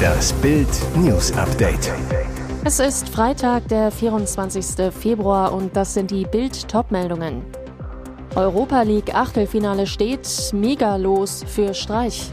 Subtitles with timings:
[0.00, 1.92] Das Bild News Update.
[2.64, 4.92] Es ist Freitag, der 24.
[4.92, 7.42] Februar und das sind die Bild Topmeldungen.
[8.34, 12.30] Europa League Achtelfinale steht mega los für Streich.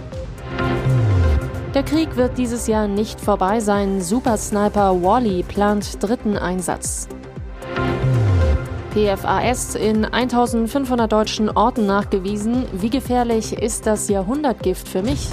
[1.73, 4.01] Der Krieg wird dieses Jahr nicht vorbei sein.
[4.01, 7.07] Supersniper Wally plant dritten Einsatz.
[8.91, 12.65] PFAS in 1500 deutschen Orten nachgewiesen.
[12.73, 15.29] Wie gefährlich ist das Jahrhundertgift für mich?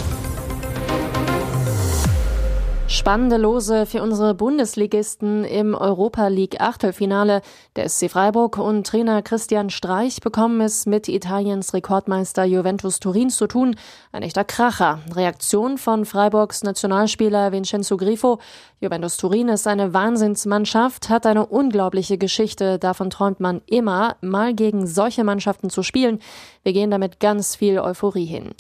[3.05, 7.43] Spannende Lose für unsere Bundesligisten im Europa League Achtelfinale.
[7.77, 13.47] Der SC Freiburg und Trainer Christian Streich bekommen es mit Italiens Rekordmeister Juventus Turin zu
[13.47, 13.77] tun.
[14.11, 15.01] Ein echter Kracher.
[15.15, 18.39] Reaktion von Freiburgs Nationalspieler Vincenzo Grifo.
[18.81, 22.79] Juventus Turin ist eine Wahnsinnsmannschaft, hat eine unglaubliche Geschichte.
[22.79, 26.21] Davon träumt man immer, mal gegen solche Mannschaften zu spielen.
[26.65, 28.51] Wir gehen damit ganz viel Euphorie hin.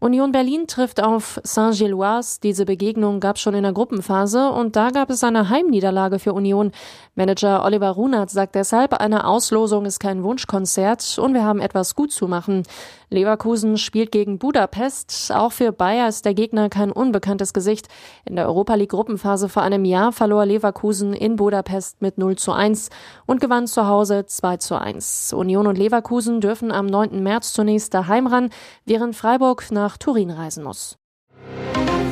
[0.00, 2.40] Union Berlin trifft auf Saint-Gilloise.
[2.42, 6.72] Diese Begegnung gab schon in der Gruppenphase und da gab es eine Heimniederlage für Union.
[7.14, 12.10] Manager Oliver Runert sagt deshalb, eine Auslosung ist kein Wunschkonzert und wir haben etwas gut
[12.10, 12.62] zu machen.
[13.10, 15.30] Leverkusen spielt gegen Budapest.
[15.34, 17.88] Auch für Bayer ist der Gegner kein unbekanntes Gesicht.
[18.24, 22.52] In der Europa League Gruppenphase vor einem Jahr verlor Leverkusen in Budapest mit 0 zu
[22.52, 22.88] 1
[23.26, 25.34] und gewann zu Hause 2 zu 1.
[25.34, 27.22] Union und Leverkusen dürfen am 9.
[27.22, 28.48] März zunächst daheim ran,
[28.86, 31.01] während Freiburg nach Turin reisen muss.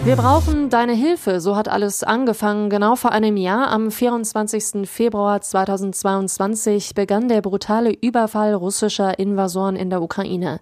[0.03, 1.41] Wir brauchen deine Hilfe.
[1.41, 2.71] So hat alles angefangen.
[2.71, 4.89] Genau vor einem Jahr, am 24.
[4.89, 10.59] Februar 2022, begann der brutale Überfall russischer Invasoren in der Ukraine.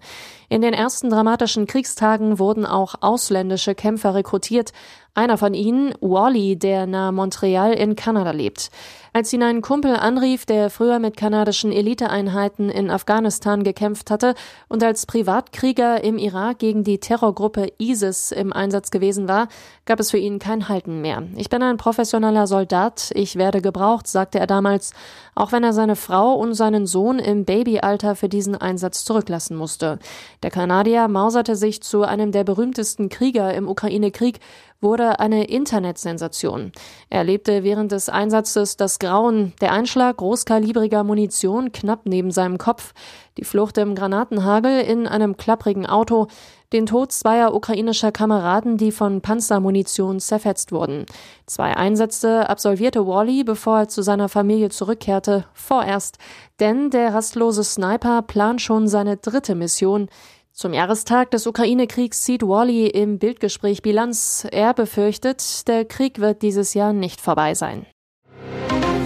[0.51, 4.71] In den ersten dramatischen Kriegstagen wurden auch ausländische Kämpfer rekrutiert.
[5.13, 8.71] Einer von ihnen, Wally, der nahe Montreal in Kanada lebt.
[9.11, 14.35] Als ihn ein Kumpel anrief, der früher mit kanadischen Eliteeinheiten in Afghanistan gekämpft hatte
[14.67, 19.47] und als Privatkrieger im Irak gegen die Terrorgruppe ISIS im Einsatz gewesen war,
[19.85, 21.23] gab es für ihn kein Halten mehr.
[21.35, 24.93] Ich bin ein professioneller Soldat, ich werde gebraucht, sagte er damals,
[25.33, 29.97] auch wenn er seine Frau und seinen Sohn im Babyalter für diesen Einsatz zurücklassen musste.
[30.41, 34.39] Der Kanadier mauserte sich zu einem der berühmtesten Krieger im Ukraine-Krieg,
[34.79, 36.71] wurde eine Internetsensation.
[37.09, 42.93] Er erlebte während des Einsatzes das Grauen, der Einschlag großkalibriger Munition knapp neben seinem Kopf,
[43.37, 46.27] die Flucht im Granatenhagel in einem klapprigen Auto,
[46.73, 51.05] den Tod zweier ukrainischer Kameraden, die von Panzermunition zerfetzt wurden.
[51.45, 56.17] Zwei Einsätze absolvierte Wally, bevor er zu seiner Familie zurückkehrte, vorerst,
[56.59, 60.09] denn der rastlose Sniper plant schon seine dritte Mission,
[60.51, 64.45] zum Jahrestag des Ukraine-Kriegs zieht Wally im Bildgespräch Bilanz.
[64.51, 67.85] Er befürchtet, der Krieg wird dieses Jahr nicht vorbei sein.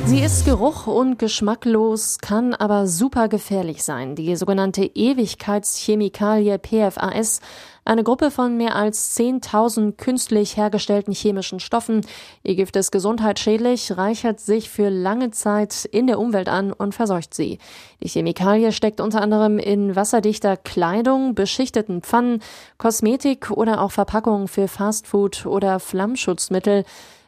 [0.05, 4.15] Sie ist geruch- und geschmacklos, kann aber super gefährlich sein.
[4.15, 7.39] Die sogenannte Ewigkeitschemikalie PFAS,
[7.85, 12.01] eine Gruppe von mehr als 10.000 künstlich hergestellten chemischen Stoffen.
[12.43, 17.33] Ihr Gift ist gesundheitsschädlich, reichert sich für lange Zeit in der Umwelt an und verseucht
[17.33, 17.57] sie.
[18.01, 22.41] Die Chemikalie steckt unter anderem in wasserdichter Kleidung, beschichteten Pfannen,
[22.77, 26.83] Kosmetik oder auch Verpackungen für Fastfood oder Flammschutzmittel.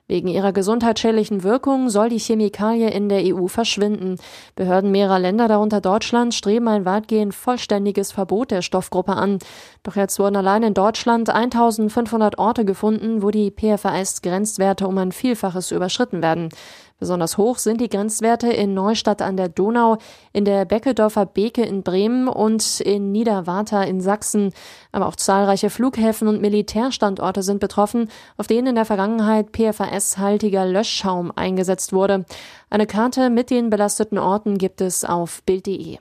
[0.08, 4.18] Wegen ihrer gesundheitsschädlichen Wirkung soll die Chemikalie in der EU verschwinden.
[4.56, 9.40] Behörden mehrerer Länder, darunter Deutschland, streben ein weitgehend vollständiges Verbot der Stoffgruppe an.
[9.82, 15.72] Doch jetzt wurden allein in Deutschland 1500 Orte gefunden, wo die PFAS-Grenzwerte um ein Vielfaches
[15.72, 16.50] überschritten werden.
[16.97, 19.97] Besonders hoch sind die Grenzwerte in Neustadt an der Donau,
[20.31, 24.53] in der Beckedorfer Beke in Bremen und in Niederwarta in Sachsen.
[24.94, 31.33] Aber auch zahlreiche Flughäfen und Militärstandorte sind betroffen, auf denen in der Vergangenheit PFAS-haltiger Löschschaum
[31.35, 32.25] eingesetzt wurde.
[32.69, 35.97] Eine Karte mit den belasteten Orten gibt es auf Bild.de.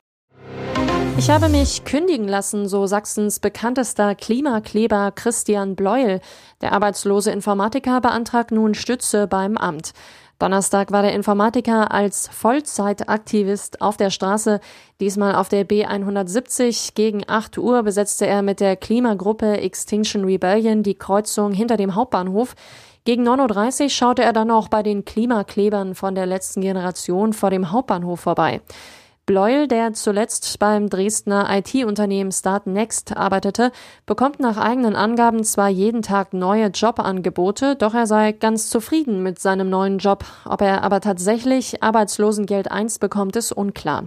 [1.16, 6.21] Ich habe mich kündigen lassen, so Sachsens bekanntester Klimakleber Christian Bleuel.
[6.61, 9.93] Der arbeitslose Informatiker beantragt nun Stütze beim Amt.
[10.39, 14.61] Donnerstag war der Informatiker als Vollzeitaktivist auf der Straße,
[15.00, 16.95] diesmal auf der B170.
[16.95, 22.55] Gegen 8 Uhr besetzte er mit der Klimagruppe Extinction Rebellion die Kreuzung hinter dem Hauptbahnhof.
[23.05, 27.50] Gegen 9.30 Uhr schaute er dann auch bei den Klimaklebern von der letzten Generation vor
[27.50, 28.61] dem Hauptbahnhof vorbei.
[29.26, 33.73] Bleuel, der zuletzt beim Dresdner IT-Unternehmen Startnext arbeitete,
[34.05, 39.38] bekommt nach eigenen Angaben zwar jeden Tag neue Jobangebote, doch er sei ganz zufrieden mit
[39.38, 40.26] seinem neuen Job.
[40.44, 44.05] Ob er aber tatsächlich Arbeitslosengeld 1 bekommt, ist unklar.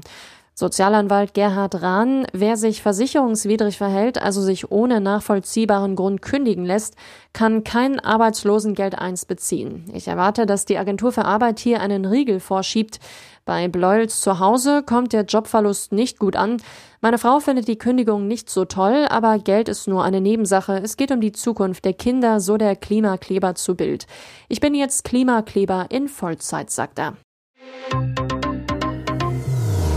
[0.59, 6.95] Sozialanwalt Gerhard Rahn, wer sich versicherungswidrig verhält, also sich ohne nachvollziehbaren Grund kündigen lässt,
[7.31, 9.85] kann kein Arbeitslosengeld 1 beziehen.
[9.93, 12.99] Ich erwarte, dass die Agentur für Arbeit hier einen Riegel vorschiebt.
[13.45, 16.57] Bei Bleuels zu Hause kommt der Jobverlust nicht gut an.
[17.01, 20.81] Meine Frau findet die Kündigung nicht so toll, aber Geld ist nur eine Nebensache.
[20.83, 24.07] Es geht um die Zukunft der Kinder, so der Klimakleber zu Bild.
[24.47, 27.13] Ich bin jetzt Klimakleber in Vollzeit, sagt er.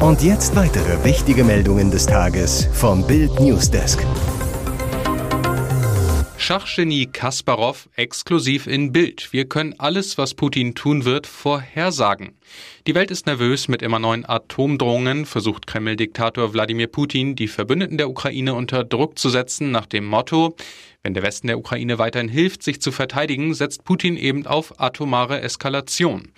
[0.01, 4.03] Und jetzt weitere wichtige Meldungen des Tages vom Bild Newsdesk.
[6.39, 9.31] Schachgenie Kasparov exklusiv in Bild.
[9.35, 12.39] Wir können alles, was Putin tun wird, vorhersagen.
[12.87, 18.09] Die Welt ist nervös mit immer neuen Atomdrohungen, versucht Kreml-Diktator Wladimir Putin, die Verbündeten der
[18.09, 20.57] Ukraine unter Druck zu setzen, nach dem Motto,
[21.03, 25.43] wenn der Westen der Ukraine weiterhin hilft, sich zu verteidigen, setzt Putin eben auf atomare
[25.43, 26.33] Eskalation.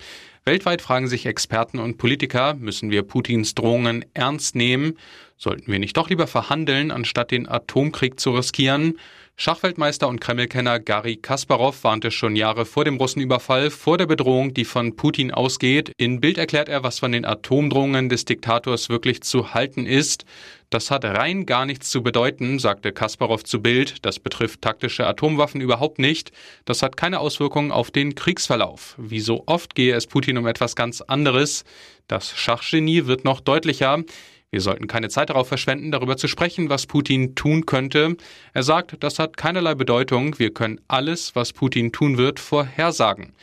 [0.45, 4.97] Weltweit fragen sich Experten und Politiker, müssen wir Putins Drohungen ernst nehmen?
[5.43, 8.97] Sollten wir nicht doch lieber verhandeln, anstatt den Atomkrieg zu riskieren?
[9.35, 14.63] Schachweltmeister und Kremlkenner Gary Kasparov warnte schon Jahre vor dem Russenüberfall vor der Bedrohung, die
[14.63, 15.91] von Putin ausgeht.
[15.97, 20.23] In Bild erklärt er, was von den Atomdrohungen des Diktators wirklich zu halten ist.
[20.69, 24.05] Das hat rein gar nichts zu bedeuten, sagte Kasparov zu Bild.
[24.05, 26.31] Das betrifft taktische Atomwaffen überhaupt nicht.
[26.63, 28.95] Das hat keine Auswirkungen auf den Kriegsverlauf.
[28.97, 31.65] Wie so oft gehe es Putin um etwas ganz anderes.
[32.07, 34.03] Das Schachgenie wird noch deutlicher.
[34.53, 38.17] Wir sollten keine Zeit darauf verschwenden, darüber zu sprechen, was Putin tun könnte.
[38.53, 40.37] Er sagt, das hat keinerlei Bedeutung.
[40.37, 43.33] Wir können alles, was Putin tun wird, vorhersagen.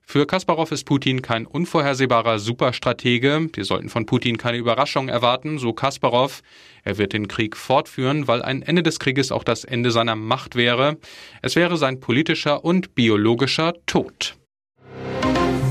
[0.00, 3.48] Für Kasparov ist Putin kein unvorhersehbarer Superstratege.
[3.52, 6.40] Wir sollten von Putin keine Überraschung erwarten, so Kasparov.
[6.84, 10.54] Er wird den Krieg fortführen, weil ein Ende des Krieges auch das Ende seiner Macht
[10.54, 10.98] wäre.
[11.42, 14.36] Es wäre sein politischer und biologischer Tod.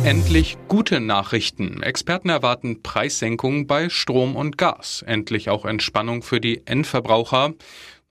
[0.06, 1.84] Endlich gute Nachrichten.
[1.84, 5.04] Experten erwarten Preissenkungen bei Strom und Gas.
[5.06, 7.54] Endlich auch Entspannung für die Endverbraucher.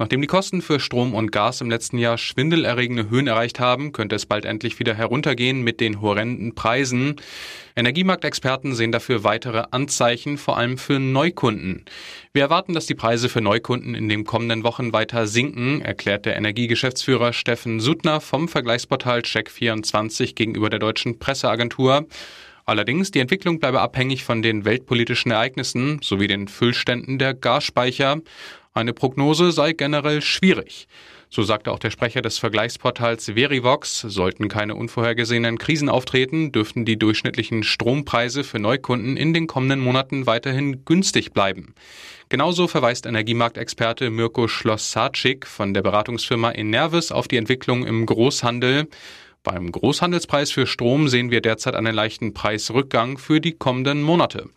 [0.00, 4.14] Nachdem die Kosten für Strom und Gas im letzten Jahr schwindelerregende Höhen erreicht haben, könnte
[4.14, 7.16] es bald endlich wieder heruntergehen mit den horrenden Preisen.
[7.74, 11.84] Energiemarktexperten sehen dafür weitere Anzeichen, vor allem für Neukunden.
[12.32, 16.36] Wir erwarten, dass die Preise für Neukunden in den kommenden Wochen weiter sinken, erklärt der
[16.36, 22.06] Energiegeschäftsführer Steffen Sutner vom Vergleichsportal Check24 gegenüber der deutschen Presseagentur.
[22.68, 28.18] Allerdings, die Entwicklung bleibe abhängig von den weltpolitischen Ereignissen sowie den Füllständen der Gasspeicher.
[28.74, 30.86] Eine Prognose sei generell schwierig.
[31.30, 36.98] So sagte auch der Sprecher des Vergleichsportals Verivox, sollten keine unvorhergesehenen Krisen auftreten, dürften die
[36.98, 41.74] durchschnittlichen Strompreise für Neukunden in den kommenden Monaten weiterhin günstig bleiben.
[42.28, 48.88] Genauso verweist Energiemarktexperte Mirko Schloss-Sarczyk von der Beratungsfirma Enervis auf die Entwicklung im Großhandel.
[49.42, 54.50] Beim Großhandelspreis für Strom sehen wir derzeit einen leichten Preisrückgang für die kommenden Monate.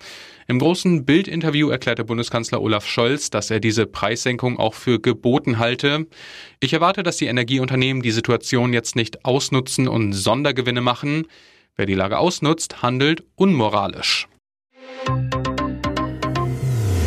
[0.48, 6.08] Im großen Bildinterview erklärte Bundeskanzler Olaf Scholz, dass er diese Preissenkung auch für geboten halte.
[6.60, 11.28] Ich erwarte, dass die Energieunternehmen die Situation jetzt nicht ausnutzen und Sondergewinne machen.
[11.78, 14.28] Wer die Lage ausnutzt, handelt unmoralisch.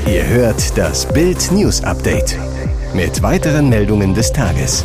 [0.06, 2.38] Ihr hört das Bild News Update
[2.94, 4.84] mit weiteren Meldungen des Tages.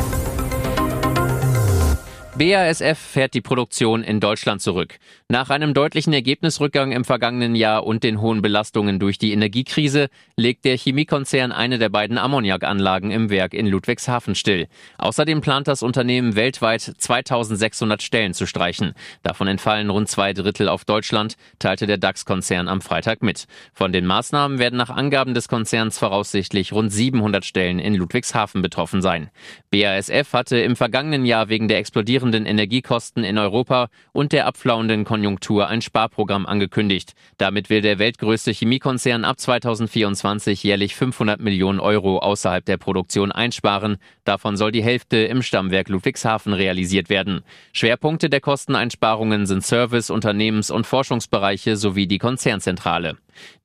[2.40, 4.98] BASF fährt die Produktion in Deutschland zurück.
[5.32, 10.66] Nach einem deutlichen Ergebnisrückgang im vergangenen Jahr und den hohen Belastungen durch die Energiekrise legt
[10.66, 14.66] der Chemiekonzern eine der beiden Ammoniakanlagen im Werk in Ludwigshafen still.
[14.98, 18.94] Außerdem plant das Unternehmen weltweit 2600 Stellen zu streichen.
[19.22, 23.46] Davon entfallen rund zwei Drittel auf Deutschland, teilte der DAX-Konzern am Freitag mit.
[23.72, 29.04] Von den Maßnahmen werden nach Angaben des Konzerns voraussichtlich rund 700 Stellen in Ludwigshafen betroffen
[29.04, 29.30] sein.
[29.70, 35.68] BASF hatte im vergangenen Jahr wegen der explodierenden Energiekosten in Europa und der abflauenden Konjunktur
[35.68, 37.14] ein Sparprogramm angekündigt.
[37.38, 43.98] Damit will der weltgrößte Chemiekonzern ab 2024 jährlich 500 Millionen Euro außerhalb der Produktion einsparen.
[44.24, 47.42] Davon soll die Hälfte im Stammwerk Ludwigshafen realisiert werden.
[47.74, 53.18] Schwerpunkte der Kosteneinsparungen sind Service-, Unternehmens- und Forschungsbereiche sowie die Konzernzentrale.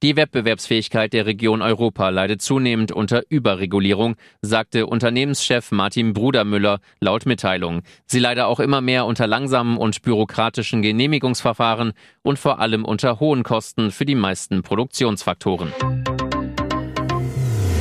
[0.03, 7.83] Die Wettbewerbsfähigkeit der Region Europa leidet zunehmend unter Überregulierung, sagte Unternehmenschef Martin Brudermüller laut Mitteilung.
[8.07, 13.43] Sie leide auch immer mehr unter langsamen und bürokratischen Genehmigungsverfahren und vor allem unter hohen
[13.43, 15.73] Kosten für die meisten Produktionsfaktoren.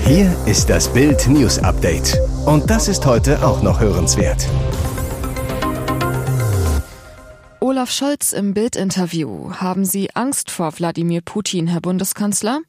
[0.06, 2.20] Hier ist das Bild News Update.
[2.46, 4.46] Und das ist heute auch noch hörenswert.
[7.74, 9.56] Olaf Scholz im Bildinterview.
[9.56, 12.60] Haben Sie Angst vor Wladimir Putin, Herr Bundeskanzler?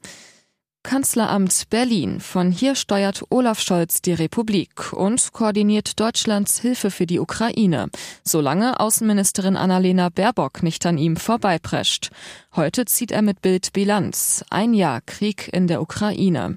[0.82, 2.20] Kanzleramt Berlin.
[2.20, 7.90] Von hier steuert Olaf Scholz die Republik und koordiniert Deutschlands Hilfe für die Ukraine,
[8.22, 12.10] solange Außenministerin Annalena Baerbock nicht an ihm vorbeiprescht.
[12.56, 14.42] Heute zieht er mit Bild Bilanz.
[14.48, 16.56] Ein Jahr Krieg in der Ukraine.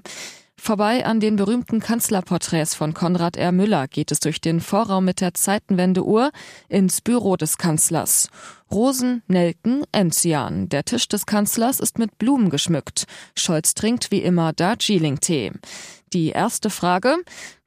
[0.60, 3.52] Vorbei an den berühmten Kanzlerporträts von Konrad R.
[3.52, 6.30] Müller geht es durch den Vorraum mit der Zeitenwendeuhr
[6.68, 8.28] ins Büro des Kanzlers.
[8.70, 10.68] Rosen, Nelken, Enzian.
[10.68, 13.04] Der Tisch des Kanzlers ist mit Blumen geschmückt.
[13.34, 15.52] Scholz trinkt wie immer Darjeeling-Tee.
[16.12, 17.16] Die erste Frage.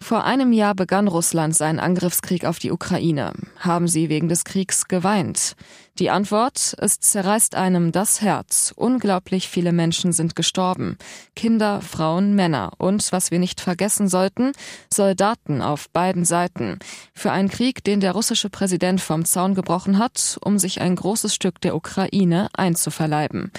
[0.01, 3.33] Vor einem Jahr begann Russland seinen Angriffskrieg auf die Ukraine.
[3.59, 5.55] Haben Sie wegen des Kriegs geweint?
[5.99, 8.73] Die Antwort, es zerreißt einem das Herz.
[8.75, 10.97] Unglaublich viele Menschen sind gestorben.
[11.35, 14.53] Kinder, Frauen, Männer und, was wir nicht vergessen sollten,
[14.91, 16.79] Soldaten auf beiden Seiten.
[17.13, 21.33] Für einen Krieg, den der russische Präsident vom Zaun gebrochen hat, um sich ein großes
[21.33, 23.51] Stück der Ukraine einzuverleiben.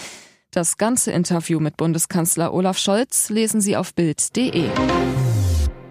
[0.51, 4.69] Das ganze Interview mit Bundeskanzler Olaf Scholz lesen Sie auf Bild.de.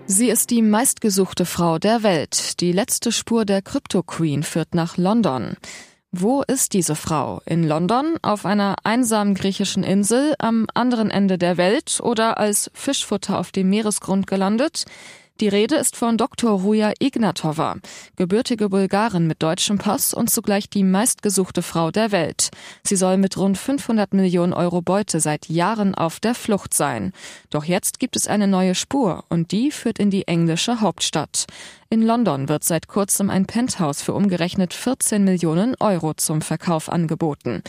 [0.05, 2.59] Sie ist die meistgesuchte Frau der Welt.
[2.59, 5.55] Die letzte Spur der Crypto Queen führt nach London.
[6.11, 7.41] Wo ist diese Frau?
[7.45, 13.39] In London, auf einer einsamen griechischen Insel, am anderen Ende der Welt oder als Fischfutter
[13.39, 14.83] auf dem Meeresgrund gelandet?
[15.39, 16.51] Die Rede ist von Dr.
[16.51, 17.77] Ruja Ignatova,
[18.15, 22.49] gebürtige Bulgarin mit deutschem Pass und zugleich die meistgesuchte Frau der Welt.
[22.83, 27.11] Sie soll mit rund 500 Millionen Euro Beute seit Jahren auf der Flucht sein.
[27.49, 31.47] Doch jetzt gibt es eine neue Spur und die führt in die englische Hauptstadt.
[31.89, 37.63] In London wird seit kurzem ein Penthouse für umgerechnet 14 Millionen Euro zum Verkauf angeboten.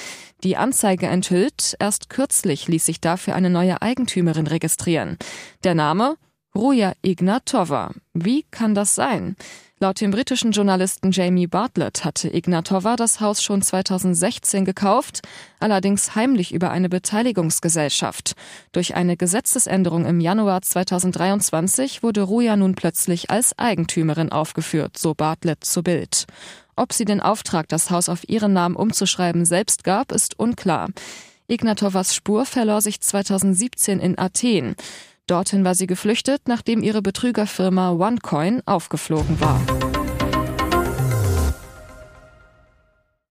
[0.44, 5.16] Die Anzeige enthüllt, erst kürzlich ließ sich dafür eine neue Eigentümerin registrieren.
[5.64, 6.16] Der Name
[6.54, 7.92] Ruja Ignatova.
[8.12, 9.36] Wie kann das sein?
[9.80, 15.22] Laut dem britischen Journalisten Jamie Bartlett hatte Ignatova das Haus schon 2016 gekauft,
[15.60, 18.34] allerdings heimlich über eine Beteiligungsgesellschaft.
[18.72, 25.64] Durch eine Gesetzesänderung im Januar 2023 wurde Ruja nun plötzlich als Eigentümerin aufgeführt, so Bartlett
[25.64, 26.26] zu Bild.
[26.76, 30.90] Ob sie den Auftrag, das Haus auf ihren Namen umzuschreiben, selbst gab, ist unklar.
[31.48, 34.76] Ignatovas Spur verlor sich 2017 in Athen.
[35.26, 39.60] Dorthin war sie geflüchtet, nachdem ihre Betrügerfirma OneCoin aufgeflogen war.